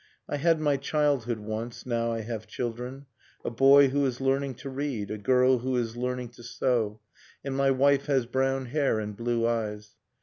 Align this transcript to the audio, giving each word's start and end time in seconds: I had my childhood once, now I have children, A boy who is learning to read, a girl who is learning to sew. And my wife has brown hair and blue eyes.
I 0.27 0.37
had 0.37 0.59
my 0.59 0.77
childhood 0.77 1.37
once, 1.37 1.85
now 1.85 2.11
I 2.11 2.21
have 2.21 2.47
children, 2.47 3.05
A 3.45 3.51
boy 3.51 3.89
who 3.89 4.03
is 4.07 4.19
learning 4.19 4.55
to 4.55 4.69
read, 4.71 5.11
a 5.11 5.17
girl 5.19 5.59
who 5.59 5.77
is 5.77 5.95
learning 5.95 6.29
to 6.29 6.41
sew. 6.43 6.99
And 7.43 7.55
my 7.55 7.69
wife 7.69 8.07
has 8.07 8.25
brown 8.25 8.65
hair 8.65 8.99
and 8.99 9.15
blue 9.15 9.45
eyes. 9.45 9.97